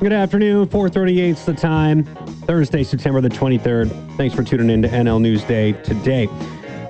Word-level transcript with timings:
Good 0.00 0.12
afternoon. 0.14 0.66
438 0.68 1.28
is 1.28 1.44
the 1.44 1.52
time. 1.52 2.04
Thursday, 2.46 2.82
September 2.84 3.20
the 3.20 3.28
23rd. 3.28 4.16
Thanks 4.16 4.34
for 4.34 4.42
tuning 4.42 4.70
in 4.70 4.80
to 4.80 4.88
NL 4.88 5.20
News 5.20 5.44
Day 5.44 5.72
today. 5.72 6.26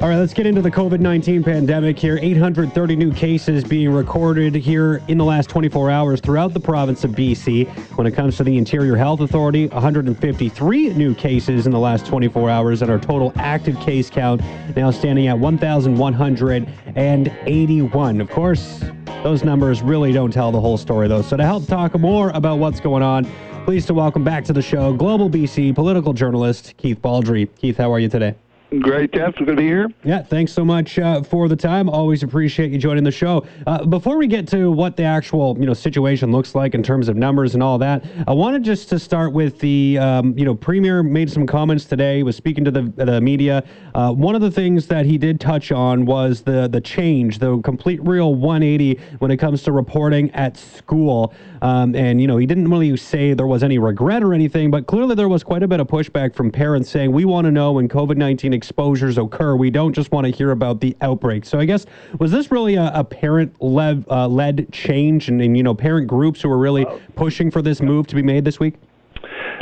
All 0.00 0.08
right, 0.08 0.16
let's 0.16 0.32
get 0.32 0.46
into 0.46 0.62
the 0.62 0.70
COVID 0.70 1.00
19 1.00 1.42
pandemic 1.42 1.98
here. 1.98 2.20
830 2.22 2.94
new 2.94 3.12
cases 3.12 3.64
being 3.64 3.90
recorded 3.90 4.54
here 4.54 5.02
in 5.08 5.18
the 5.18 5.24
last 5.24 5.50
24 5.50 5.90
hours 5.90 6.20
throughout 6.20 6.54
the 6.54 6.60
province 6.60 7.02
of 7.02 7.10
BC. 7.10 7.66
When 7.98 8.06
it 8.06 8.12
comes 8.12 8.36
to 8.36 8.44
the 8.44 8.56
Interior 8.56 8.94
Health 8.94 9.18
Authority, 9.18 9.66
153 9.66 10.94
new 10.94 11.12
cases 11.12 11.66
in 11.66 11.72
the 11.72 11.80
last 11.80 12.06
24 12.06 12.48
hours, 12.48 12.80
and 12.80 12.92
our 12.92 13.00
total 13.00 13.32
active 13.34 13.76
case 13.80 14.08
count 14.08 14.40
now 14.76 14.92
standing 14.92 15.26
at 15.26 15.36
1,181. 15.36 18.20
Of 18.20 18.30
course, 18.30 18.84
those 19.22 19.44
numbers 19.44 19.82
really 19.82 20.12
don't 20.12 20.32
tell 20.32 20.50
the 20.50 20.60
whole 20.60 20.78
story, 20.78 21.08
though. 21.08 21.22
So, 21.22 21.36
to 21.36 21.44
help 21.44 21.66
talk 21.66 21.98
more 21.98 22.30
about 22.30 22.58
what's 22.58 22.80
going 22.80 23.02
on, 23.02 23.30
pleased 23.64 23.86
to 23.88 23.94
welcome 23.94 24.24
back 24.24 24.44
to 24.44 24.52
the 24.52 24.62
show 24.62 24.92
Global 24.92 25.28
BC 25.28 25.74
political 25.74 26.12
journalist 26.12 26.74
Keith 26.76 27.00
Baldrey. 27.02 27.48
Keith, 27.56 27.76
how 27.76 27.92
are 27.92 27.98
you 27.98 28.08
today? 28.08 28.34
Great, 28.78 29.12
Jeff. 29.12 29.34
Good 29.34 29.48
to 29.48 29.56
be 29.56 29.64
here. 29.64 29.88
Yeah, 30.04 30.22
thanks 30.22 30.52
so 30.52 30.64
much 30.64 30.96
uh, 30.96 31.24
for 31.24 31.48
the 31.48 31.56
time. 31.56 31.90
Always 31.90 32.22
appreciate 32.22 32.70
you 32.70 32.78
joining 32.78 33.02
the 33.02 33.10
show. 33.10 33.44
Uh, 33.66 33.84
before 33.84 34.16
we 34.16 34.28
get 34.28 34.46
to 34.48 34.70
what 34.70 34.96
the 34.96 35.02
actual 35.02 35.56
you 35.58 35.66
know 35.66 35.74
situation 35.74 36.30
looks 36.30 36.54
like 36.54 36.74
in 36.74 36.82
terms 36.82 37.08
of 37.08 37.16
numbers 37.16 37.54
and 37.54 37.64
all 37.64 37.78
that, 37.78 38.04
I 38.28 38.32
wanted 38.32 38.62
just 38.62 38.88
to 38.90 39.00
start 39.00 39.32
with 39.32 39.58
the 39.58 39.98
um, 39.98 40.38
you 40.38 40.44
know 40.44 40.54
premier 40.54 41.02
made 41.02 41.32
some 41.32 41.48
comments 41.48 41.84
today. 41.84 42.22
Was 42.22 42.36
speaking 42.36 42.64
to 42.64 42.70
the 42.70 42.82
the 42.82 43.20
media. 43.20 43.64
Uh, 43.92 44.12
one 44.12 44.36
of 44.36 44.40
the 44.40 44.52
things 44.52 44.86
that 44.86 45.04
he 45.04 45.18
did 45.18 45.40
touch 45.40 45.72
on 45.72 46.06
was 46.06 46.42
the 46.42 46.68
the 46.68 46.80
change, 46.80 47.40
the 47.40 47.58
complete 47.62 48.00
real 48.04 48.36
180 48.36 49.00
when 49.18 49.32
it 49.32 49.38
comes 49.38 49.64
to 49.64 49.72
reporting 49.72 50.30
at 50.30 50.56
school. 50.56 51.34
Um, 51.60 51.96
and 51.96 52.20
you 52.20 52.28
know 52.28 52.36
he 52.36 52.46
didn't 52.46 52.70
really 52.70 52.96
say 52.96 53.34
there 53.34 53.48
was 53.48 53.64
any 53.64 53.78
regret 53.78 54.22
or 54.22 54.32
anything, 54.32 54.70
but 54.70 54.86
clearly 54.86 55.16
there 55.16 55.28
was 55.28 55.42
quite 55.42 55.64
a 55.64 55.68
bit 55.68 55.80
of 55.80 55.88
pushback 55.88 56.36
from 56.36 56.52
parents 56.52 56.88
saying 56.88 57.10
we 57.10 57.24
want 57.24 57.46
to 57.46 57.50
know 57.50 57.72
when 57.72 57.88
COVID 57.88 58.16
19 58.16 58.59
exposures 58.60 59.16
occur. 59.16 59.56
We 59.56 59.70
don't 59.70 59.94
just 59.94 60.12
want 60.12 60.26
to 60.26 60.30
hear 60.30 60.50
about 60.50 60.80
the 60.80 60.94
outbreak. 61.00 61.46
So 61.46 61.58
I 61.58 61.64
guess 61.64 61.86
was 62.18 62.30
this 62.30 62.50
really 62.50 62.74
a, 62.74 62.92
a 62.94 63.02
parent 63.02 63.50
led 63.62 64.04
uh, 64.10 64.28
led 64.28 64.70
change, 64.70 65.28
and, 65.30 65.40
and, 65.40 65.56
you 65.56 65.62
know 65.62 65.74
parent 65.74 66.06
groups 66.06 66.42
who 66.42 66.50
were 66.50 66.58
really 66.58 66.84
pushing 67.14 67.50
for 67.50 67.62
this 67.62 67.80
move 67.80 68.06
to 68.08 68.14
be 68.14 68.22
made 68.22 68.44
this 68.44 68.60
week? 68.60 68.74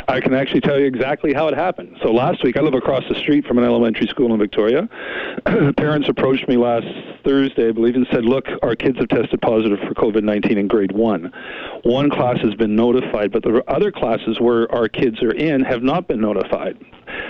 I 0.09 0.19
can 0.19 0.33
actually 0.33 0.61
tell 0.61 0.79
you 0.79 0.87
exactly 0.87 1.33
how 1.33 1.47
it 1.49 1.53
happened. 1.53 1.95
So 2.01 2.11
last 2.11 2.43
week, 2.43 2.57
I 2.57 2.61
live 2.61 2.73
across 2.73 3.03
the 3.07 3.13
street 3.13 3.45
from 3.45 3.59
an 3.59 3.63
elementary 3.63 4.07
school 4.07 4.33
in 4.33 4.39
Victoria. 4.39 4.89
Parents 5.77 6.09
approached 6.09 6.47
me 6.47 6.57
last 6.57 6.87
Thursday, 7.23 7.69
I 7.69 7.71
believe, 7.71 7.95
and 7.95 8.07
said, 8.11 8.25
"Look, 8.25 8.47
our 8.63 8.75
kids 8.75 8.97
have 8.97 9.07
tested 9.09 9.39
positive 9.39 9.77
for 9.87 9.93
COVID-19 9.93 10.57
in 10.57 10.67
grade 10.67 10.93
one. 10.93 11.31
One 11.83 12.09
class 12.09 12.39
has 12.39 12.55
been 12.55 12.75
notified, 12.75 13.31
but 13.31 13.43
the 13.43 13.63
other 13.67 13.91
classes 13.91 14.39
where 14.39 14.69
our 14.73 14.89
kids 14.89 15.21
are 15.21 15.31
in 15.31 15.61
have 15.61 15.83
not 15.83 16.07
been 16.07 16.19
notified." 16.19 16.77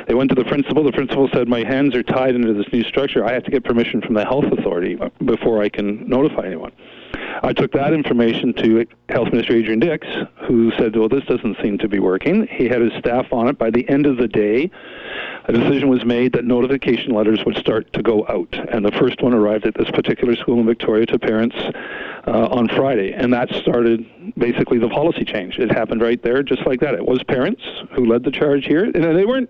They 0.07 0.13
went 0.13 0.30
to 0.30 0.35
the 0.35 0.45
principal. 0.45 0.83
The 0.83 0.94
principal 0.94 1.30
said, 1.33 1.50
My 1.50 1.66
hands 1.66 1.95
are 1.95 2.03
tied 2.03 2.35
into 2.35 2.53
this 2.53 2.72
new 2.72 2.83
structure. 2.83 3.25
I 3.25 3.33
have 3.33 3.44
to 3.44 3.52
get 3.52 3.63
permission 3.63 4.02
from 4.02 4.13
the 4.13 4.23
health 4.23 4.45
authority 4.52 4.97
before 5.25 5.61
I 5.61 5.69
can 5.69 6.07
notify 6.07 6.45
anyone. 6.47 6.72
I 7.42 7.54
took 7.54 7.72
that 7.72 7.94
information 7.94 8.54
to 8.56 8.86
Health 9.08 9.32
Minister 9.32 9.54
Adrian 9.54 9.80
Dix, 9.80 10.06
who 10.48 10.72
said, 10.78 10.95
Well, 10.95 11.09
this 11.09 11.23
doesn't 11.26 11.58
seem 11.62 11.78
to 11.78 11.88
be 11.88 12.00
working. 12.00 12.48
He 12.48 12.68
had 12.68 12.81
his 12.81 12.94
staff 13.00 13.31
on 13.31 13.48
it. 13.48 13.58
By 13.58 13.70
the 13.70 13.88
end 13.90 14.06
of 14.06 14.18
the 14.18 14.28
day, 14.28 14.70
a 15.46 15.54
decision 15.54 15.90
was 15.90 16.04
made 16.04 16.34
that 16.34 16.46
notification 16.46 17.14
letters 17.14 17.44
would 17.46 17.58
start 17.58 17.92
to 17.94 18.04
go 18.04 18.26
out. 18.28 18.54
And 18.72 18.86
the 18.86 18.92
first 18.92 19.22
one 19.22 19.34
arrived 19.34 19.66
at 19.66 19.73
this 19.76 19.90
particular 19.92 20.36
school 20.36 20.59
in 20.59 20.66
Victoria 20.66 21.06
to 21.08 21.20
parents 21.20 21.56
on 22.25 22.67
Friday. 22.70 23.14
And 23.14 23.34
that 23.34 23.50
started 23.56 24.06
basically 24.38 24.78
the 24.78 24.89
policy 24.89 25.23
change. 25.23 25.58
It 25.58 25.72
happened 25.72 26.02
right 26.02 26.22
there, 26.22 26.44
just 26.44 26.66
like 26.66 26.80
that. 26.81 26.94
It 26.94 27.06
was 27.06 27.24
parents 27.24 27.62
who 27.91 28.06
led 28.06 28.24
the 28.24 28.31
charge 28.31 28.66
here. 28.66 28.84
And 28.84 28.96
they 28.96 29.25
weren't 29.25 29.50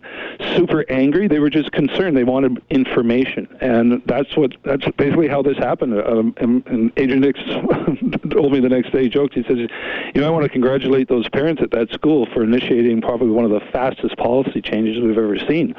super 0.56 0.85
angry. 0.90 1.28
They 1.28 1.40
were 1.40 1.50
just 1.50 1.72
concerned. 1.72 2.16
They 2.16 2.24
wanted 2.24 2.62
information. 2.69 3.47
And 3.62 4.02
that's 4.06 4.35
what 4.38 4.53
that's 4.63 4.85
basically 4.97 5.28
how 5.28 5.41
this 5.41 5.57
happened. 5.57 6.00
Um, 6.00 6.34
and, 6.38 6.66
and 6.68 6.91
Adrian 6.97 7.22
Dix 7.22 7.40
told 8.31 8.52
me 8.52 8.59
the 8.59 8.69
next 8.69 8.91
day, 8.91 9.03
he 9.03 9.09
joked, 9.09 9.34
he 9.34 9.44
says, 9.44 9.57
You 9.57 10.22
know, 10.22 10.28
I 10.28 10.30
want 10.30 10.44
to 10.44 10.50
congratulate 10.50 11.07
those 11.09 11.28
parents 11.30 11.62
at 11.62 11.72
that 11.72 11.90
school 11.91 12.28
for 12.34 12.44
initiating 12.44 13.01
probably 13.01 13.30
one 13.30 13.46
of 13.46 13.51
the 13.51 13.62
fastest 13.72 14.18
policy 14.18 14.62
changes 14.62 15.01
we've 15.01 15.18
ever 15.18 15.38
seen 15.38 15.75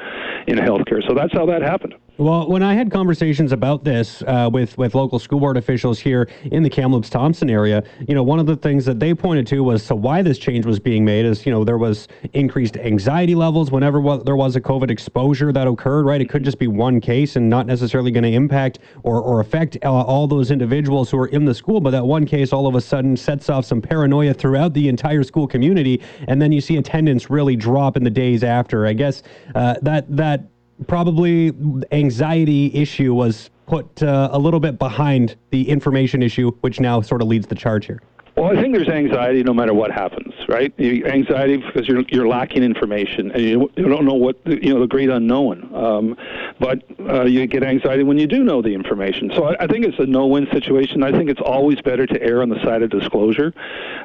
in 0.47 0.57
healthcare. 0.57 1.05
So 1.07 1.13
that's 1.13 1.33
how 1.33 1.45
that 1.47 1.61
happened. 1.61 1.95
Well, 2.21 2.47
when 2.47 2.61
I 2.61 2.75
had 2.75 2.91
conversations 2.91 3.51
about 3.51 3.83
this 3.83 4.21
uh, 4.27 4.47
with 4.53 4.77
with 4.77 4.93
local 4.93 5.17
school 5.17 5.39
board 5.39 5.57
officials 5.57 5.97
here 5.97 6.29
in 6.51 6.61
the 6.61 6.69
Kamloops 6.69 7.09
Thompson 7.09 7.49
area, 7.49 7.83
you 8.07 8.13
know, 8.13 8.21
one 8.21 8.37
of 8.37 8.45
the 8.45 8.55
things 8.55 8.85
that 8.85 8.99
they 8.99 9.15
pointed 9.15 9.47
to 9.47 9.63
was 9.63 9.81
so 9.81 9.95
why 9.95 10.21
this 10.21 10.37
change 10.37 10.63
was 10.63 10.77
being 10.77 11.03
made 11.03 11.25
is 11.25 11.47
you 11.47 11.51
know 11.51 11.63
there 11.63 11.79
was 11.79 12.07
increased 12.33 12.77
anxiety 12.77 13.33
levels 13.33 13.71
whenever 13.71 14.19
there 14.23 14.35
was 14.35 14.55
a 14.55 14.61
COVID 14.61 14.91
exposure 14.91 15.51
that 15.51 15.65
occurred. 15.65 16.05
Right, 16.05 16.21
it 16.21 16.29
could 16.29 16.43
just 16.43 16.59
be 16.59 16.67
one 16.67 17.01
case 17.01 17.37
and 17.37 17.49
not 17.49 17.65
necessarily 17.65 18.11
going 18.11 18.25
to 18.25 18.33
impact 18.33 18.77
or 19.01 19.19
or 19.19 19.39
affect 19.39 19.79
uh, 19.83 19.91
all 19.91 20.27
those 20.27 20.51
individuals 20.51 21.09
who 21.09 21.17
are 21.17 21.27
in 21.29 21.43
the 21.43 21.55
school, 21.55 21.81
but 21.81 21.89
that 21.89 22.05
one 22.05 22.27
case 22.27 22.53
all 22.53 22.67
of 22.67 22.75
a 22.75 22.81
sudden 22.81 23.17
sets 23.17 23.49
off 23.49 23.65
some 23.65 23.81
paranoia 23.81 24.31
throughout 24.31 24.75
the 24.75 24.89
entire 24.89 25.23
school 25.23 25.47
community, 25.47 25.99
and 26.27 26.39
then 26.39 26.51
you 26.51 26.61
see 26.61 26.77
attendance 26.77 27.31
really 27.31 27.55
drop 27.55 27.97
in 27.97 28.03
the 28.03 28.11
days 28.11 28.43
after. 28.43 28.85
I 28.85 28.93
guess 28.93 29.23
uh, 29.55 29.77
that 29.81 30.15
that 30.15 30.50
probably 30.87 31.53
anxiety 31.91 32.73
issue 32.73 33.13
was 33.13 33.49
put 33.67 34.03
uh, 34.03 34.29
a 34.31 34.39
little 34.39 34.59
bit 34.59 34.77
behind 34.77 35.35
the 35.51 35.67
information 35.69 36.21
issue, 36.21 36.51
which 36.61 36.79
now 36.79 37.01
sort 37.01 37.21
of 37.21 37.27
leads 37.27 37.47
the 37.47 37.55
charge 37.55 37.85
here. 37.85 38.01
Well, 38.35 38.57
I 38.57 38.61
think 38.61 38.73
there's 38.73 38.89
anxiety 38.89 39.43
no 39.43 39.53
matter 39.53 39.73
what 39.73 39.91
happens, 39.91 40.33
right? 40.51 40.73
Anxiety 40.79 41.57
because 41.57 41.87
you're 41.87 42.03
you're 42.09 42.27
lacking 42.27 42.63
information 42.63 43.31
and 43.31 43.41
you, 43.41 43.71
you 43.75 43.87
don't 43.87 44.05
know 44.05 44.13
what 44.13 44.43
the, 44.45 44.63
you 44.63 44.73
know 44.73 44.79
the 44.79 44.87
great 44.87 45.09
unknown. 45.09 45.73
Um, 45.73 46.17
but 46.59 46.83
uh, 46.99 47.23
you 47.23 47.47
get 47.47 47.63
anxiety 47.63 48.03
when 48.03 48.17
you 48.17 48.27
do 48.27 48.43
know 48.43 48.61
the 48.61 48.73
information. 48.73 49.31
So 49.35 49.45
I, 49.45 49.63
I 49.63 49.67
think 49.67 49.85
it's 49.85 49.99
a 49.99 50.05
no-win 50.05 50.47
situation. 50.51 51.03
I 51.03 51.11
think 51.11 51.29
it's 51.29 51.41
always 51.41 51.79
better 51.81 52.05
to 52.05 52.21
err 52.21 52.41
on 52.41 52.49
the 52.49 52.61
side 52.63 52.83
of 52.83 52.89
disclosure, 52.89 53.53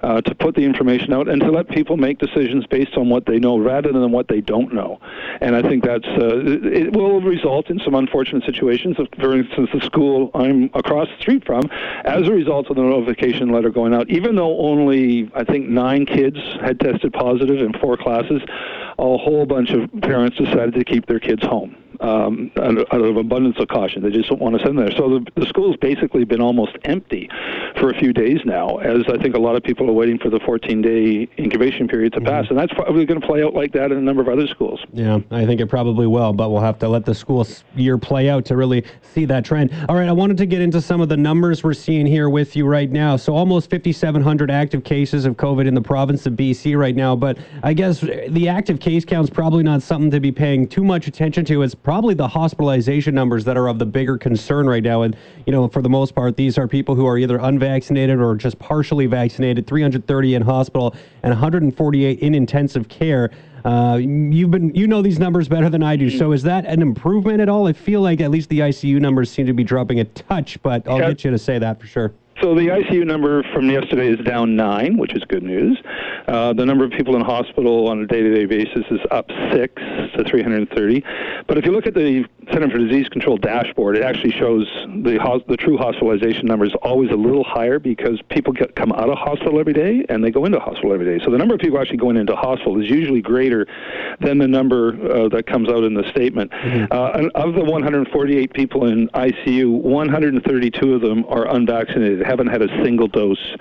uh, 0.02 0.20
to 0.22 0.34
put 0.34 0.54
the 0.54 0.62
information 0.62 1.12
out 1.12 1.28
and 1.28 1.40
to 1.42 1.50
let 1.50 1.68
people 1.68 1.96
make 1.96 2.18
decisions 2.18 2.66
based 2.66 2.96
on 2.96 3.08
what 3.08 3.26
they 3.26 3.38
know 3.38 3.58
rather 3.58 3.92
than 3.92 4.12
what 4.12 4.28
they 4.28 4.40
don't 4.40 4.72
know. 4.72 5.00
And 5.40 5.54
I 5.54 5.62
think 5.62 5.84
that's 5.84 6.06
uh, 6.06 6.40
it 6.82 6.92
will 6.92 7.20
result 7.20 7.70
in 7.70 7.80
some 7.80 7.94
unfortunate 7.94 8.44
situations. 8.44 8.96
For 9.18 9.36
instance, 9.36 9.70
the 9.72 9.80
school 9.80 10.30
I'm 10.34 10.70
across 10.74 11.08
the 11.08 11.20
street 11.20 11.44
from, 11.44 11.62
as 12.04 12.28
a 12.28 12.32
result 12.32 12.70
of 12.70 12.76
the 12.76 12.82
notification 12.82 13.50
letter 13.50 13.70
going 13.70 13.94
out 13.94 14.08
even 14.08 14.36
though 14.36 14.58
only 14.60 15.30
I 15.34 15.44
think 15.44 15.68
nine 15.68 16.06
kids 16.06 16.35
had 16.60 16.80
tested 16.80 17.12
positive 17.12 17.58
in 17.58 17.72
four 17.80 17.96
classes, 17.96 18.42
a 18.98 19.16
whole 19.18 19.46
bunch 19.46 19.70
of 19.70 19.90
parents 20.02 20.36
decided 20.36 20.74
to 20.74 20.84
keep 20.84 21.06
their 21.06 21.20
kids 21.20 21.42
home 21.44 21.76
um, 22.00 22.50
out, 22.56 23.00
of 23.00 23.16
abundance 23.16 23.56
of 23.58 23.68
caution. 23.68 24.02
They 24.02 24.10
just 24.10 24.28
don't 24.28 24.40
want 24.40 24.56
to 24.56 24.64
send 24.64 24.78
them 24.78 24.86
there. 24.86 24.96
So 24.96 25.18
the, 25.18 25.40
the 25.40 25.46
school's 25.46 25.76
basically 25.76 26.24
been 26.24 26.40
almost 26.40 26.76
empty 26.84 27.28
for 27.78 27.90
a 27.90 27.98
few 27.98 28.12
days 28.12 28.40
now, 28.44 28.76
as 28.78 29.02
I 29.08 29.18
think 29.18 29.34
a 29.34 29.38
lot 29.38 29.56
of 29.56 29.62
people 29.62 29.88
are 29.88 29.92
waiting 29.92 30.18
for 30.18 30.30
the 30.30 30.38
14-day 30.40 31.28
incubation 31.38 31.88
period 31.88 32.12
to 32.14 32.20
mm-hmm. 32.20 32.28
pass, 32.28 32.46
and 32.48 32.58
that's 32.58 32.72
probably 32.72 33.04
going 33.04 33.20
to 33.20 33.26
play 33.26 33.42
out 33.42 33.54
like 33.54 33.72
that 33.72 33.92
in 33.92 33.98
a 33.98 34.02
number 34.02 34.22
of 34.22 34.28
other 34.28 34.46
schools. 34.46 34.80
Yeah, 34.92 35.20
I 35.30 35.46
think 35.46 35.60
it 35.60 35.66
probably 35.66 36.06
will, 36.06 36.32
but 36.32 36.50
we'll 36.50 36.60
have 36.60 36.78
to 36.80 36.88
let 36.88 37.04
the 37.04 37.14
school 37.14 37.46
year 37.74 37.98
play 37.98 38.28
out 38.28 38.44
to 38.46 38.56
really 38.56 38.84
see 39.02 39.24
that 39.26 39.44
trend. 39.44 39.72
All 39.88 39.96
right, 39.96 40.08
I 40.08 40.12
wanted 40.12 40.36
to 40.38 40.46
get 40.46 40.60
into 40.60 40.80
some 40.80 41.00
of 41.00 41.08
the 41.08 41.16
numbers 41.16 41.62
we're 41.62 41.74
seeing 41.74 42.06
here 42.06 42.30
with 42.30 42.56
you 42.56 42.66
right 42.66 42.90
now. 42.90 43.16
So 43.16 43.34
almost 43.34 43.70
5,700 43.70 44.50
active 44.50 44.84
cases 44.84 45.24
of 45.24 45.36
COVID 45.36 45.66
in 45.66 45.74
the 45.74 45.82
province 45.82 46.26
of 46.26 46.34
BC 46.34 46.78
right 46.78 46.94
now, 46.94 47.14
but 47.16 47.38
I 47.62 47.72
guess 47.72 48.00
the 48.00 48.48
active 48.48 48.80
case 48.80 49.04
count 49.04 49.24
is 49.24 49.30
probably 49.30 49.62
not 49.62 49.82
something 49.82 50.10
to 50.10 50.20
be 50.20 50.32
paying 50.32 50.66
too 50.68 50.84
much 50.84 51.06
attention 51.06 51.44
to. 51.46 51.62
It's 51.62 51.74
probably 51.86 52.14
the 52.14 52.26
hospitalization 52.26 53.14
numbers 53.14 53.44
that 53.44 53.56
are 53.56 53.68
of 53.68 53.78
the 53.78 53.86
bigger 53.86 54.18
concern 54.18 54.68
right 54.68 54.82
now. 54.82 55.02
And, 55.02 55.16
you 55.46 55.52
know, 55.52 55.68
for 55.68 55.82
the 55.82 55.88
most 55.88 56.16
part, 56.16 56.36
these 56.36 56.58
are 56.58 56.66
people 56.66 56.96
who 56.96 57.06
are 57.06 57.16
either 57.16 57.36
unvaccinated 57.36 58.18
or 58.18 58.34
just 58.34 58.58
partially 58.58 59.06
vaccinated, 59.06 59.68
330 59.68 60.34
in 60.34 60.42
hospital 60.42 60.96
and 61.22 61.30
148 61.30 62.18
in 62.18 62.34
intensive 62.34 62.88
care. 62.88 63.30
Uh, 63.64 64.00
you've 64.00 64.50
been, 64.50 64.74
you 64.74 64.88
know 64.88 65.00
these 65.00 65.20
numbers 65.20 65.48
better 65.48 65.70
than 65.70 65.84
I 65.84 65.94
do. 65.94 66.10
So 66.10 66.32
is 66.32 66.42
that 66.42 66.66
an 66.66 66.82
improvement 66.82 67.40
at 67.40 67.48
all? 67.48 67.68
I 67.68 67.72
feel 67.72 68.00
like 68.00 68.20
at 68.20 68.32
least 68.32 68.48
the 68.48 68.58
ICU 68.58 69.00
numbers 69.00 69.30
seem 69.30 69.46
to 69.46 69.52
be 69.52 69.62
dropping 69.62 70.00
a 70.00 70.04
touch, 70.06 70.60
but 70.64 70.88
I'll 70.88 70.98
get 70.98 71.22
you 71.22 71.30
to 71.30 71.38
say 71.38 71.60
that 71.60 71.78
for 71.80 71.86
sure. 71.86 72.12
So 72.42 72.54
the 72.54 72.68
ICU 72.68 73.06
number 73.06 73.42
from 73.54 73.70
yesterday 73.70 74.08
is 74.08 74.18
down 74.18 74.56
nine, 74.56 74.98
which 74.98 75.14
is 75.14 75.22
good 75.26 75.42
news. 75.42 75.80
Uh, 76.28 76.52
the 76.52 76.66
number 76.66 76.84
of 76.84 76.90
people 76.90 77.16
in 77.16 77.22
hospital 77.22 77.88
on 77.88 78.02
a 78.02 78.06
day-to-day 78.06 78.44
basis 78.44 78.84
is 78.90 79.00
up 79.10 79.30
six 79.52 79.72
to 80.16 80.24
330. 80.24 81.02
But 81.46 81.56
if 81.56 81.64
you 81.64 81.72
look 81.72 81.86
at 81.86 81.94
the 81.94 82.26
Center 82.52 82.70
for 82.70 82.78
Disease 82.78 83.08
Control 83.08 83.36
dashboard, 83.36 83.96
it 83.96 84.02
actually 84.02 84.32
shows 84.32 84.66
the 85.02 85.16
the 85.48 85.56
true 85.56 85.76
hospitalization 85.76 86.46
numbers 86.46 86.72
always 86.82 87.10
a 87.10 87.16
little 87.16 87.42
higher 87.42 87.78
because 87.78 88.20
people 88.30 88.52
get, 88.52 88.76
come 88.76 88.92
out 88.92 89.08
of 89.08 89.18
hospital 89.18 89.58
every 89.58 89.72
day 89.72 90.04
and 90.08 90.22
they 90.22 90.30
go 90.30 90.44
into 90.44 90.60
hospital 90.60 90.92
every 90.92 91.06
day. 91.06 91.24
So 91.24 91.30
the 91.30 91.38
number 91.38 91.54
of 91.54 91.60
people 91.60 91.78
actually 91.80 91.96
going 91.96 92.16
into 92.16 92.36
hospital 92.36 92.80
is 92.80 92.88
usually 92.88 93.20
greater 93.20 93.66
than 94.20 94.38
the 94.38 94.46
number 94.46 94.90
uh, 95.10 95.28
that 95.30 95.46
comes 95.46 95.68
out 95.68 95.82
in 95.82 95.94
the 95.94 96.08
statement. 96.10 96.52
Mm-hmm. 96.52 96.92
Uh, 96.92 97.28
of 97.34 97.54
the 97.54 97.64
148 97.64 98.52
people 98.52 98.86
in 98.86 99.08
ICU, 99.08 99.80
132 99.80 100.94
of 100.94 101.00
them 101.00 101.24
are 101.28 101.48
unvaccinated, 101.48 102.24
haven't 102.24 102.48
had 102.48 102.62
a 102.62 102.68
single 102.84 103.08
dose, 103.08 103.56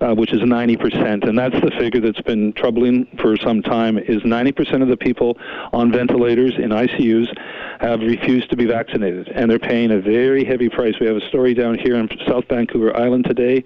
uh, 0.00 0.14
which 0.14 0.32
is 0.32 0.40
90%. 0.40 1.26
And 1.26 1.38
that's 1.38 1.58
the 1.62 1.70
figure 1.78 2.00
that's 2.00 2.20
been 2.22 2.52
troubling 2.52 3.06
for 3.18 3.36
some 3.38 3.62
time. 3.62 3.98
Is 3.98 4.22
90% 4.22 4.82
of 4.82 4.88
the 4.88 4.96
people 4.96 5.38
on 5.72 5.90
ventilators 5.90 6.54
in 6.58 6.70
ICUs 6.70 7.34
have 7.80 8.00
refused 8.00 8.25
to 8.26 8.56
be 8.56 8.66
vaccinated, 8.66 9.28
and 9.28 9.48
they're 9.48 9.58
paying 9.58 9.92
a 9.92 10.00
very 10.00 10.44
heavy 10.44 10.68
price. 10.68 10.94
We 11.00 11.06
have 11.06 11.16
a 11.16 11.26
story 11.28 11.54
down 11.54 11.78
here 11.78 11.94
in 11.94 12.08
South 12.26 12.44
Vancouver 12.48 12.96
Island 12.96 13.24
today. 13.24 13.62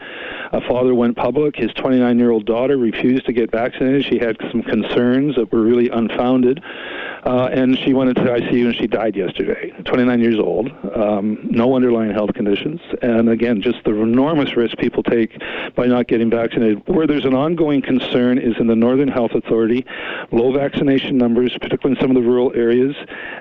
A 0.53 0.61
father 0.61 0.95
went 0.95 1.17
public. 1.17 1.57
His 1.57 1.73
29 1.73 2.19
year 2.19 2.31
old 2.31 2.45
daughter 2.45 2.77
refused 2.77 3.25
to 3.27 3.33
get 3.33 3.51
vaccinated. 3.51 4.05
She 4.05 4.19
had 4.19 4.37
some 4.51 4.63
concerns 4.63 5.37
that 5.37 5.51
were 5.51 5.63
really 5.63 5.89
unfounded. 5.89 6.63
Uh, 7.25 7.49
and 7.53 7.79
she 7.79 7.95
went 7.95 8.11
into 8.11 8.23
ICU 8.23 8.67
and 8.67 8.75
she 8.75 8.87
died 8.87 9.17
yesterday. 9.17 9.71
29 9.85 10.21
years 10.21 10.39
old, 10.39 10.71
um, 11.01 11.39
no 11.43 11.75
underlying 11.75 12.13
health 12.13 12.35
conditions, 12.35 12.81
and 13.03 13.29
again, 13.29 13.63
just 13.63 13.83
the 13.85 13.95
enormous 13.95 14.57
risk 14.57 14.77
people 14.79 15.03
take 15.03 15.41
by 15.75 15.87
not 15.87 16.09
getting 16.09 16.31
vaccinated. 16.31 16.83
Where 16.87 17.07
there's 17.07 17.25
an 17.25 17.35
ongoing 17.35 17.83
concern 17.83 18.39
is 18.39 18.55
in 18.59 18.67
the 18.67 18.77
Northern 18.77 19.09
Health 19.09 19.33
Authority, 19.33 19.85
low 20.33 20.53
vaccination 20.53 21.17
numbers, 21.17 21.53
particularly 21.61 21.97
in 21.97 22.03
some 22.03 22.15
of 22.15 22.23
the 22.23 22.29
rural 22.29 22.53
areas. 22.55 22.95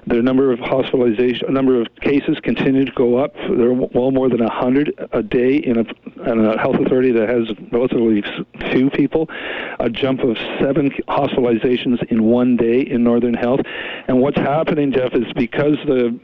The 0.08 0.22
number 0.22 0.52
of 0.52 0.60
hospitalization, 0.60 1.54
number 1.54 1.82
of 1.82 1.88
cases 2.02 2.38
continue 2.42 2.86
to 2.86 2.92
go 2.92 3.18
up. 3.18 3.34
There 3.36 3.70
are 3.70 3.74
well 3.74 4.12
more 4.12 4.30
than 4.30 4.44
100 4.44 5.10
a 5.12 5.24
day 5.24 5.58
in 5.58 5.78
a, 5.78 6.32
in 6.32 6.46
a 6.46 6.60
health 6.60 6.76
authority 6.76 7.12
that 7.12 7.30
has 7.30 7.50
relatively 7.72 8.24
few 8.72 8.90
people. 8.90 9.30
A 9.80 9.90
jump 9.90 10.22
of 10.22 10.38
seven 10.60 10.92
hospitalizations 11.08 12.04
in 12.12 12.24
one 12.24 12.58
day 12.58 12.82
in 12.82 13.04
Northern 13.04 13.34
Health. 13.34 13.62
And 14.08 14.22
what's 14.22 14.38
happening, 14.38 14.92
Jeff, 14.92 15.14
is 15.14 15.32
because 15.34 15.78
the 15.86 16.20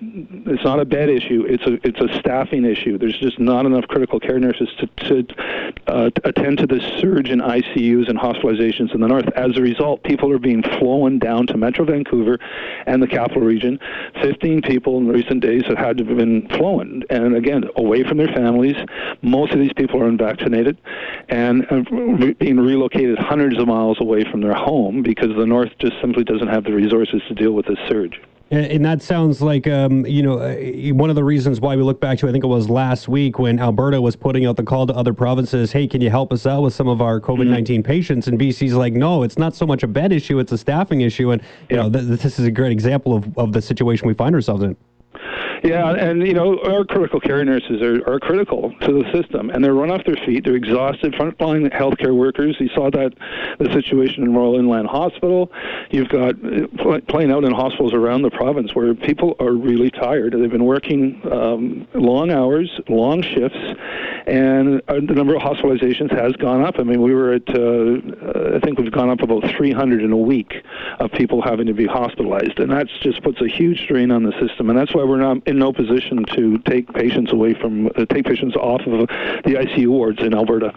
it's 0.46 0.64
not 0.64 0.80
a 0.80 0.86
bed 0.86 1.10
issue; 1.10 1.25
it's 1.30 1.64
a 1.64 1.74
it's 1.88 2.00
a 2.00 2.20
staffing 2.20 2.66
issue. 2.66 2.98
There's 2.98 3.18
just 3.18 3.40
not 3.40 3.66
enough 3.66 3.88
critical 3.88 4.20
care 4.20 4.40
nurses 4.40 4.70
to 4.80 4.88
to 5.24 5.74
uh, 5.88 6.10
attend 6.24 6.60
to 6.60 6.68
this 6.68 6.84
surge 7.00 7.30
in 7.30 7.40
ICUs 7.40 8.10
and 8.10 8.18
hospitalizations 8.18 8.94
in 8.94 9.02
the 9.02 9.08
north. 9.08 9.28
As 9.36 9.58
a 9.58 9.62
result, 9.62 10.04
people 10.04 10.32
are 10.32 10.40
being 10.40 10.64
flown 10.64 11.20
down 11.20 11.48
to 11.48 11.58
Metro 11.58 11.86
Vancouver 11.86 12.40
and 12.86 13.02
the 13.02 13.08
capital 13.08 13.42
region. 13.42 13.80
15 14.22 14.62
people 14.62 14.98
in 14.98 15.08
recent 15.08 15.42
days 15.42 15.64
have 15.68 15.78
had 15.78 15.98
to 15.98 16.06
have 16.06 16.18
been 16.18 16.48
flown, 16.50 17.04
and 17.10 17.36
again, 17.36 17.64
away 17.76 18.04
from 18.04 18.18
their 18.18 18.28
families. 18.28 18.76
Most 19.22 19.54
of 19.54 19.60
these 19.60 19.74
people 19.74 20.02
are 20.02 20.08
unvaccinated 20.08 20.78
and 21.30 21.68
being 22.40 22.60
relocated 22.60 23.18
hundreds 23.18 23.60
of 23.60 23.68
miles 23.68 24.00
away 24.00 24.24
from 24.24 24.42
their 24.42 24.54
home 24.54 25.04
because 25.04 25.36
the 25.36 25.46
north 25.46 25.72
just 25.80 26.00
simply 26.02 26.24
doesn't 26.24 26.48
have 26.48 26.64
the 26.64 26.74
resources 26.74 27.22
to 27.28 27.34
deal 27.34 27.52
with 27.52 27.66
this 27.66 27.80
surge. 27.88 28.20
And 28.56 28.86
that 28.86 29.02
sounds 29.02 29.42
like, 29.42 29.68
um, 29.68 30.06
you 30.06 30.24
know, 30.24 30.40
uh, 30.40 30.56
one 30.94 31.10
of 31.10 31.16
the 31.16 31.24
reasons 31.24 31.60
why 31.60 31.76
we 31.76 31.84
look 31.84 32.00
back 32.00 32.18
to, 32.20 32.30
I 32.30 32.32
think 32.32 32.44
it 32.44 32.48
was 32.48 32.70
last 32.70 33.08
week 33.08 33.38
when 33.38 33.60
Alberta 33.60 34.00
was 34.00 34.16
putting 34.16 34.46
out 34.46 34.56
the 34.56 34.64
call 34.64 34.88
to 34.88 34.94
other 34.94 35.14
provinces, 35.14 35.72
hey, 35.72 35.88
can 35.88 36.00
you 36.00 36.10
help 36.10 36.32
us 36.32 36.46
out 36.46 36.62
with 36.62 36.74
some 36.74 36.88
of 36.88 37.02
our 37.02 37.20
COVID 37.20 37.48
19 37.48 37.82
mm-hmm. 37.82 37.88
patients? 37.88 38.28
And 38.28 38.40
BC's 38.40 38.74
like, 38.74 38.94
no, 38.94 39.24
it's 39.24 39.38
not 39.38 39.56
so 39.56 39.66
much 39.66 39.84
a 39.84 39.88
bed 39.88 40.12
issue, 40.12 40.40
it's 40.40 40.52
a 40.52 40.58
staffing 40.58 41.02
issue. 41.02 41.32
And, 41.32 41.42
you 41.70 41.76
know, 41.76 41.90
th- 41.90 42.06
this 42.20 42.40
is 42.40 42.46
a 42.46 42.52
great 42.52 42.72
example 42.72 43.16
of, 43.16 43.38
of 43.38 43.52
the 43.52 43.62
situation 43.62 44.08
we 44.08 44.14
find 44.14 44.34
ourselves 44.34 44.64
in. 44.64 44.78
Yeah, 45.66 45.94
and 45.94 46.26
you 46.28 46.34
know 46.34 46.60
our 46.60 46.86
critical 46.86 47.20
care 47.20 47.44
nurses 47.44 47.82
are, 47.82 48.08
are 48.08 48.20
critical 48.20 48.72
to 48.82 49.04
the 49.04 49.12
system, 49.12 49.50
and 49.50 49.64
they're 49.64 49.74
run 49.74 49.90
off 49.90 50.06
their 50.06 50.16
feet. 50.26 50.46
They're 50.46 50.56
exhausted. 50.56 51.14
Frontline 51.14 51.74
healthcare 51.74 52.16
workers. 52.16 52.56
You 52.60 52.70
saw 52.70 52.92
that 52.92 53.14
the 53.58 53.74
situation 53.74 54.24
in 54.24 54.34
Royal 54.36 54.58
Inland 54.58 54.88
Hospital. 54.88 55.52
You've 55.90 56.10
got 56.10 56.36
uh, 56.46 57.00
playing 57.08 57.32
out 57.32 57.44
in 57.44 57.52
hospitals 57.52 57.94
around 57.94 58.22
the 58.22 58.30
province 58.30 58.76
where 58.76 58.94
people 58.94 59.36
are 59.40 59.54
really 59.54 59.90
tired. 59.90 60.34
They've 60.34 60.52
been 60.52 60.66
working 60.66 61.22
um, 61.32 61.88
long 61.96 62.32
hours, 62.32 62.70
long 62.88 63.24
shifts, 63.24 63.58
and 64.28 64.82
uh, 64.88 64.94
the 64.96 65.14
number 65.14 65.36
of 65.36 65.42
hospitalizations 65.42 66.12
has 66.12 66.34
gone 66.34 66.64
up. 66.64 66.76
I 66.78 66.84
mean, 66.84 67.02
we 67.02 67.14
were 67.14 67.34
at 67.34 67.50
uh, 67.50 68.56
I 68.56 68.60
think 68.60 68.78
we've 68.78 68.92
gone 68.92 69.10
up 69.10 69.22
about 69.22 69.44
300 69.58 70.04
in 70.04 70.12
a 70.12 70.18
week 70.18 70.64
of 71.00 71.12
people 71.12 71.42
having 71.42 71.66
to 71.68 71.74
be 71.74 71.86
hospitalized, 71.86 72.60
and 72.60 72.72
that 72.72 72.88
just 73.02 73.24
puts 73.24 73.42
a 73.42 73.48
huge 73.48 73.82
strain 73.82 74.12
on 74.12 74.24
the 74.24 74.32
system. 74.40 74.70
And 74.70 74.78
that's 74.78 74.94
why 74.94 75.04
we're 75.04 75.18
not 75.18 75.38
in 75.56 75.60
no 75.60 75.74
position 75.74 76.26
to 76.36 76.58
take 76.60 76.94
patients 76.94 77.32
away 77.32 77.54
from 77.54 77.88
uh, 77.88 78.06
take 78.06 78.26
patients 78.26 78.56
off 78.56 78.82
of 78.82 79.08
the 79.46 79.54
ICU 79.56 79.88
wards 79.88 80.20
in 80.20 80.34
Alberta. 80.36 80.74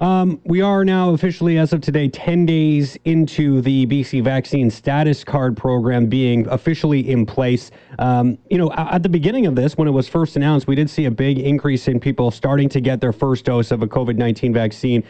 Um, 0.00 0.38
we 0.44 0.60
are 0.60 0.84
now 0.84 1.10
officially, 1.10 1.56
as 1.56 1.72
of 1.72 1.80
today, 1.80 2.08
10 2.08 2.44
days 2.44 2.98
into 3.06 3.62
the 3.62 3.86
BC 3.86 4.22
vaccine 4.22 4.70
status 4.70 5.24
card 5.24 5.56
program 5.56 6.06
being 6.06 6.46
officially 6.48 7.08
in 7.10 7.24
place. 7.24 7.70
Um, 7.98 8.36
you 8.50 8.58
know, 8.58 8.70
at 8.72 9.02
the 9.02 9.08
beginning 9.08 9.46
of 9.46 9.56
this, 9.56 9.78
when 9.78 9.88
it 9.88 9.92
was 9.92 10.06
first 10.06 10.36
announced, 10.36 10.66
we 10.66 10.74
did 10.74 10.90
see 10.90 11.06
a 11.06 11.10
big 11.10 11.38
increase 11.38 11.88
in 11.88 11.98
people 11.98 12.30
starting 12.30 12.68
to 12.70 12.80
get 12.80 13.00
their 13.00 13.12
first 13.12 13.46
dose 13.46 13.70
of 13.70 13.82
a 13.82 13.86
COVID 13.86 14.16
19 14.16 14.52
vaccine. 14.52 15.02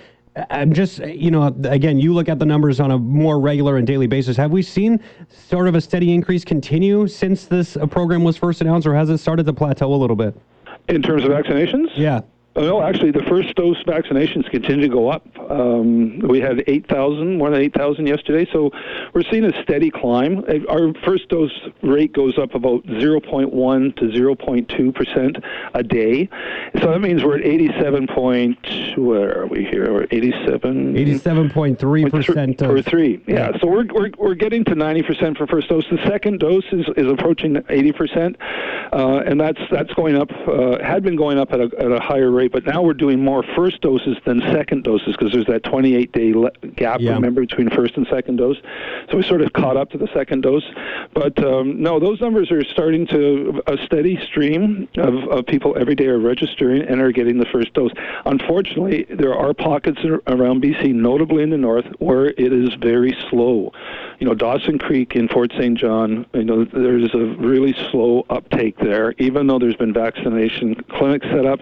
I'm 0.50 0.72
just, 0.72 0.98
you 0.98 1.30
know, 1.30 1.46
again, 1.64 1.98
you 1.98 2.12
look 2.12 2.28
at 2.28 2.38
the 2.38 2.44
numbers 2.44 2.78
on 2.78 2.90
a 2.90 2.98
more 2.98 3.40
regular 3.40 3.78
and 3.78 3.86
daily 3.86 4.06
basis. 4.06 4.36
Have 4.36 4.50
we 4.50 4.62
seen 4.62 5.00
sort 5.30 5.66
of 5.66 5.74
a 5.74 5.80
steady 5.80 6.12
increase 6.12 6.44
continue 6.44 7.06
since 7.06 7.46
this 7.46 7.76
program 7.90 8.22
was 8.22 8.36
first 8.36 8.60
announced, 8.60 8.86
or 8.86 8.94
has 8.94 9.08
it 9.08 9.18
started 9.18 9.46
to 9.46 9.52
plateau 9.52 9.92
a 9.92 9.96
little 9.96 10.16
bit? 10.16 10.38
In 10.88 11.02
terms 11.02 11.24
of 11.24 11.30
vaccinations? 11.30 11.88
Yeah. 11.96 12.20
No, 12.56 12.82
actually, 12.82 13.10
the 13.10 13.22
first 13.24 13.54
dose 13.54 13.82
vaccinations 13.84 14.50
continue 14.50 14.88
to 14.88 14.92
go 14.92 15.08
up. 15.08 15.26
Um, 15.50 16.18
we 16.20 16.40
had 16.40 16.64
8,000, 16.66 17.38
more 17.38 17.50
than 17.50 17.60
8,000 17.60 18.06
yesterday. 18.06 18.48
So 18.52 18.70
we're 19.12 19.24
seeing 19.30 19.44
a 19.44 19.62
steady 19.62 19.90
climb. 19.90 20.44
Our 20.68 20.94
first 21.04 21.28
dose 21.28 21.52
rate 21.82 22.12
goes 22.12 22.38
up 22.38 22.54
about 22.54 22.84
0.1 22.86 23.96
to 23.96 24.04
0.2 24.04 24.94
percent 24.94 25.36
a 25.74 25.82
day. 25.82 26.28
So 26.80 26.90
that 26.90 27.00
means 27.00 27.22
we're 27.22 27.38
at 27.38 27.44
87 27.44 28.06
point. 28.08 28.58
Where 28.96 29.42
are 29.42 29.46
we 29.46 29.64
here? 29.64 29.92
We're 29.92 30.06
87. 30.10 30.94
87.3 30.94 32.10
percent 32.10 32.62
or 32.62 32.82
three. 32.82 33.22
Yeah. 33.26 33.50
yeah. 33.50 33.58
So 33.60 33.66
we're, 33.66 33.86
we're 33.92 34.10
we're 34.18 34.34
getting 34.34 34.64
to 34.64 34.74
90 34.74 35.02
percent 35.02 35.38
for 35.38 35.46
first 35.46 35.68
dose. 35.68 35.84
The 35.90 36.02
second 36.06 36.40
dose 36.40 36.64
is, 36.72 36.86
is 36.96 37.06
approaching 37.06 37.62
80 37.68 37.92
percent, 37.92 38.36
uh, 38.92 39.22
and 39.26 39.40
that's 39.40 39.60
that's 39.70 39.92
going 39.94 40.16
up. 40.16 40.30
Uh, 40.46 40.82
had 40.82 41.02
been 41.02 41.16
going 41.16 41.38
up 41.38 41.52
at 41.52 41.60
a, 41.60 41.70
at 41.78 41.92
a 41.92 42.00
higher 42.00 42.30
rate, 42.30 42.45
but 42.48 42.64
now 42.66 42.82
we're 42.82 42.94
doing 42.94 43.22
more 43.22 43.44
first 43.54 43.80
doses 43.80 44.16
than 44.24 44.40
second 44.52 44.84
doses 44.84 45.16
because 45.16 45.32
there's 45.32 45.46
that 45.46 45.62
28 45.64 46.12
day 46.12 46.32
le- 46.32 46.50
gap. 46.74 47.00
Yeah. 47.00 47.14
Remember 47.14 47.40
between 47.40 47.70
first 47.70 47.96
and 47.96 48.06
second 48.10 48.36
dose. 48.36 48.56
So 49.10 49.16
we 49.16 49.22
sort 49.22 49.42
of 49.42 49.52
caught 49.52 49.76
up 49.76 49.90
to 49.90 49.98
the 49.98 50.08
second 50.12 50.42
dose. 50.42 50.64
But 51.14 51.42
um, 51.44 51.80
no, 51.80 52.00
those 52.00 52.20
numbers 52.20 52.50
are 52.50 52.64
starting 52.64 53.06
to 53.08 53.62
a 53.66 53.76
steady 53.84 54.18
stream 54.26 54.88
of, 54.96 55.14
of 55.28 55.46
people 55.46 55.76
every 55.78 55.94
day 55.94 56.06
are 56.06 56.18
registering 56.18 56.82
and 56.82 57.00
are 57.00 57.12
getting 57.12 57.38
the 57.38 57.46
first 57.46 57.72
dose. 57.74 57.92
Unfortunately, 58.24 59.06
there 59.10 59.34
are 59.34 59.54
pockets 59.54 59.98
around 60.26 60.62
BC, 60.62 60.94
notably 60.94 61.42
in 61.42 61.50
the 61.50 61.56
north, 61.56 61.86
where 61.98 62.26
it 62.26 62.52
is 62.52 62.74
very 62.80 63.16
slow. 63.30 63.72
You 64.18 64.26
know, 64.26 64.34
Dawson 64.34 64.78
Creek 64.78 65.14
in 65.14 65.28
Fort 65.28 65.52
St. 65.52 65.78
John, 65.78 66.26
you 66.34 66.44
know, 66.44 66.64
there's 66.64 67.14
a 67.14 67.18
really 67.38 67.74
slow 67.90 68.26
uptake 68.30 68.76
there, 68.78 69.14
even 69.18 69.46
though 69.46 69.58
there's 69.58 69.76
been 69.76 69.92
vaccination 69.92 70.74
clinics 70.90 71.26
set 71.26 71.46
up. 71.46 71.60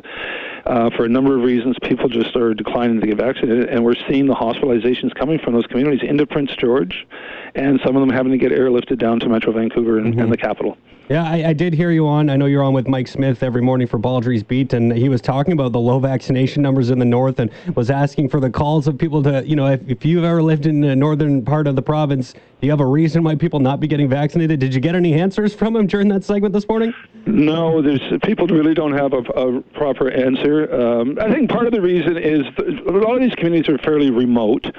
Uh, 0.67 0.89
for 0.97 1.05
a 1.05 1.09
number 1.09 1.37
of 1.37 1.43
reasons, 1.43 1.77
people 1.83 2.09
just 2.09 2.35
are 2.37 2.55
declining 2.55 3.01
to 3.01 3.07
get 3.07 3.19
vaccinated, 3.19 3.69
and 3.69 3.85
we're 3.85 3.95
seeing 4.09 4.27
the 4.27 4.35
hospitalizations 4.35 5.15
coming 5.15 5.39
from 5.39 5.53
those 5.53 5.67
communities 5.67 6.09
into 6.09 6.27
Prince 6.27 6.53
George, 6.57 7.07
and 7.55 7.81
some 7.85 7.97
of 7.97 8.01
them 8.01 8.11
having 8.11 8.33
to 8.33 8.39
get 8.39 8.53
airlifted 8.53 8.99
down 8.99 9.21
to 9.21 9.29
Metro 9.29 9.53
Vancouver 9.53 9.99
and, 9.99 10.13
mm-hmm. 10.13 10.21
and 10.21 10.33
the 10.33 10.37
capital. 10.37 10.77
Yeah, 11.11 11.23
I, 11.23 11.49
I, 11.49 11.53
did 11.53 11.75
hear 11.75 11.91
you 11.91 12.07
on. 12.07 12.31
I 12.31 12.37
know 12.37 12.47
you're 12.47 12.63
on 12.63 12.73
with 12.73 12.89
Mike 12.89 13.09
Smith 13.09 13.43
every 13.43 13.61
morning 13.61 13.87
for 13.87 13.99
Baldrey's 13.99 14.43
Beat, 14.43 14.73
and 14.73 14.91
he 14.91 15.11
was 15.11 15.21
talking 15.21 15.53
about 15.53 15.73
the 15.73 15.79
low 15.79 15.99
vaccination 15.99 16.63
numbers 16.63 16.89
in 16.89 16.99
the 16.99 17.05
north 17.05 17.41
and 17.41 17.51
was 17.77 17.91
asking 17.91 18.31
for 18.31 18.41
the 18.41 18.49
calls 18.49 18.89
of 18.89 18.97
people 18.97 19.23
to, 19.25 19.47
you 19.47 19.55
know, 19.55 19.67
if, 19.67 19.87
if 19.87 20.05
you've 20.07 20.25
ever 20.25 20.43
lived 20.43 20.65
in 20.65 20.81
the 20.81 20.97
northern 20.97 21.45
part 21.45 21.67
of 21.67 21.77
the 21.77 21.83
province, 21.83 22.33
do 22.33 22.67
you 22.67 22.71
have 22.71 22.81
a 22.81 22.87
reason 22.87 23.23
why 23.23 23.35
people 23.35 23.61
not 23.61 23.81
be 23.81 23.87
getting 23.87 24.09
vaccinated? 24.09 24.59
Did 24.61 24.75
you 24.75 24.81
get 24.81 24.95
any 24.95 25.13
answers 25.13 25.53
from 25.53 25.77
him 25.77 25.87
during 25.87 26.09
that 26.09 26.25
segment 26.25 26.55
this 26.55 26.67
morning? 26.67 26.95
No, 27.27 27.83
there's 27.83 28.01
people 28.23 28.47
really 28.47 28.73
don't 28.73 28.97
have 28.97 29.13
a, 29.13 29.19
a 29.19 29.61
proper 29.75 30.11
answer. 30.11 30.75
Um, 30.75 31.19
I 31.21 31.31
think 31.31 31.51
part 31.51 31.67
of 31.67 31.73
the 31.73 31.83
reason 31.83 32.17
is 32.17 32.47
a 32.57 32.91
lot 32.93 33.15
of 33.15 33.21
these 33.21 33.35
communities 33.35 33.69
are 33.69 33.77
fairly 33.77 34.11
remote. 34.11 34.75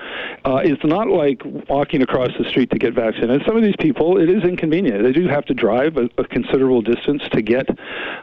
Uh, 0.45 0.61
it's 0.63 0.83
not 0.83 1.07
like 1.07 1.41
walking 1.67 2.03
across 2.03 2.29
the 2.37 2.47
street 2.49 2.69
to 2.69 2.77
get 2.77 2.93
vaccinated. 2.93 3.31
And 3.31 3.43
some 3.47 3.57
of 3.57 3.63
these 3.63 3.75
people, 3.79 4.21
it 4.21 4.29
is 4.29 4.43
inconvenient. 4.43 5.03
They 5.03 5.11
do 5.11 5.27
have 5.27 5.43
to 5.45 5.55
drive 5.55 5.97
a, 5.97 6.07
a 6.19 6.25
considerable 6.25 6.83
distance 6.83 7.23
to 7.31 7.41
get 7.41 7.67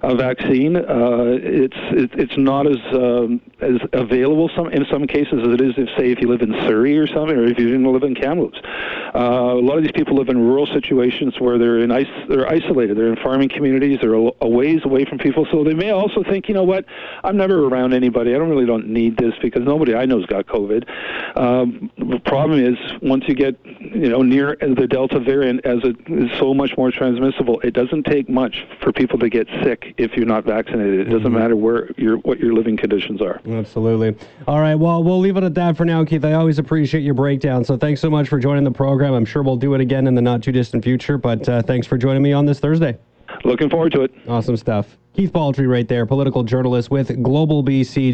a 0.02 0.14
vaccine. 0.14 0.76
Uh, 0.76 1.36
it's 1.42 1.76
it, 1.90 2.10
it's 2.14 2.38
not 2.38 2.68
as 2.68 2.78
um, 2.94 3.40
as 3.60 3.80
available 3.92 4.48
some 4.54 4.68
in 4.68 4.86
some 4.88 5.08
cases 5.08 5.40
as 5.42 5.54
it 5.54 5.60
is 5.60 5.74
if 5.76 5.88
say 5.98 6.12
if 6.12 6.20
you 6.20 6.28
live 6.28 6.42
in 6.42 6.52
Surrey 6.62 6.96
or 6.96 7.08
something, 7.08 7.36
or 7.36 7.44
if 7.44 7.58
you 7.58 7.68
even 7.68 7.92
live 7.92 8.04
in 8.04 8.14
Kamloops. 8.14 8.58
Uh, 9.14 9.58
a 9.58 9.60
lot 9.60 9.76
of 9.76 9.82
these 9.82 9.92
people 9.92 10.16
live 10.16 10.28
in 10.28 10.38
rural 10.38 10.66
situations 10.66 11.34
where 11.40 11.58
they're 11.58 11.80
in 11.80 11.90
ice, 11.90 12.06
they're 12.28 12.48
isolated. 12.48 12.96
They're 12.96 13.12
in 13.12 13.16
farming 13.16 13.48
communities. 13.48 13.98
They're 14.00 14.14
a, 14.14 14.30
a 14.40 14.48
ways 14.48 14.80
away 14.84 15.04
from 15.04 15.18
people, 15.18 15.46
so 15.50 15.64
they 15.64 15.74
may 15.74 15.90
also 15.90 16.22
think, 16.22 16.48
you 16.48 16.54
know 16.54 16.62
what, 16.62 16.84
I'm 17.24 17.36
never 17.36 17.66
around 17.66 17.92
anybody. 17.92 18.34
I 18.34 18.38
don't 18.38 18.48
really 18.48 18.66
don't 18.66 18.88
need 18.88 19.16
this 19.16 19.34
because 19.42 19.62
nobody 19.64 19.94
I 19.94 20.06
know's 20.06 20.26
got 20.26 20.46
COVID. 20.46 20.88
Um, 21.36 21.90
the 22.12 22.20
problem 22.20 22.60
is 22.62 22.76
once 23.00 23.24
you 23.26 23.34
get 23.34 23.56
you 23.64 24.08
know 24.08 24.22
near 24.22 24.56
the 24.60 24.86
Delta 24.86 25.18
variant, 25.18 25.64
as 25.64 25.78
it 25.82 25.96
is 26.06 26.30
so 26.38 26.52
much 26.52 26.76
more 26.76 26.90
transmissible, 26.90 27.60
it 27.60 27.72
doesn't 27.72 28.04
take 28.04 28.28
much 28.28 28.66
for 28.80 28.92
people 28.92 29.18
to 29.18 29.28
get 29.28 29.48
sick 29.62 29.94
if 29.96 30.14
you're 30.14 30.26
not 30.26 30.44
vaccinated. 30.44 31.00
It 31.00 31.10
doesn't 31.10 31.32
matter 31.32 31.56
where 31.56 31.90
your 31.96 32.18
what 32.18 32.38
your 32.38 32.52
living 32.52 32.76
conditions 32.76 33.22
are. 33.22 33.40
Absolutely. 33.48 34.14
All 34.46 34.60
right. 34.60 34.74
Well, 34.74 35.02
we'll 35.02 35.20
leave 35.20 35.36
it 35.36 35.44
at 35.44 35.54
that 35.54 35.76
for 35.76 35.84
now, 35.84 36.04
Keith. 36.04 36.24
I 36.24 36.34
always 36.34 36.58
appreciate 36.58 37.02
your 37.02 37.14
breakdown. 37.14 37.64
So 37.64 37.76
thanks 37.76 38.00
so 38.00 38.10
much 38.10 38.28
for 38.28 38.38
joining 38.38 38.64
the 38.64 38.70
program. 38.70 39.14
I'm 39.14 39.24
sure 39.24 39.42
we'll 39.42 39.56
do 39.56 39.74
it 39.74 39.80
again 39.80 40.06
in 40.06 40.14
the 40.14 40.22
not 40.22 40.42
too 40.42 40.52
distant 40.52 40.84
future. 40.84 41.16
But 41.16 41.48
uh, 41.48 41.62
thanks 41.62 41.86
for 41.86 41.96
joining 41.96 42.22
me 42.22 42.32
on 42.32 42.44
this 42.44 42.60
Thursday. 42.60 42.98
Looking 43.44 43.70
forward 43.70 43.92
to 43.92 44.02
it. 44.02 44.12
Awesome 44.28 44.56
stuff. 44.56 44.98
Keith 45.14 45.32
Baldrey, 45.32 45.68
right 45.68 45.86
there, 45.86 46.06
political 46.06 46.42
journalist 46.42 46.90
with 46.90 47.22
Global 47.22 47.62
BC. 47.62 48.10